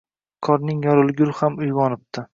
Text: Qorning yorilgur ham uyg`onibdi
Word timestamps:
Qorning 0.47 0.81
yorilgur 0.87 1.35
ham 1.43 1.63
uyg`onibdi 1.67 2.27